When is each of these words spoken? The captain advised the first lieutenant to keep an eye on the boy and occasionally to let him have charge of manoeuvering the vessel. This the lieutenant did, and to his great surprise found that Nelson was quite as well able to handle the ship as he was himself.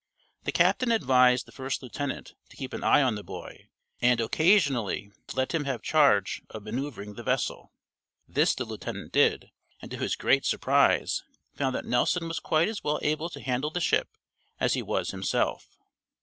The 0.45 0.51
captain 0.51 0.91
advised 0.91 1.45
the 1.45 1.51
first 1.51 1.83
lieutenant 1.83 2.33
to 2.49 2.57
keep 2.57 2.73
an 2.73 2.83
eye 2.83 3.03
on 3.03 3.13
the 3.13 3.23
boy 3.23 3.67
and 4.01 4.19
occasionally 4.19 5.11
to 5.27 5.35
let 5.35 5.53
him 5.53 5.65
have 5.65 5.83
charge 5.83 6.41
of 6.49 6.63
manoeuvering 6.63 7.13
the 7.13 7.21
vessel. 7.21 7.71
This 8.27 8.55
the 8.55 8.65
lieutenant 8.65 9.11
did, 9.11 9.51
and 9.79 9.91
to 9.91 9.97
his 9.99 10.15
great 10.15 10.43
surprise 10.43 11.23
found 11.53 11.75
that 11.75 11.85
Nelson 11.85 12.27
was 12.27 12.39
quite 12.39 12.67
as 12.67 12.83
well 12.83 12.97
able 13.03 13.29
to 13.29 13.41
handle 13.41 13.69
the 13.69 13.79
ship 13.79 14.09
as 14.59 14.73
he 14.73 14.81
was 14.81 15.11
himself. 15.11 15.77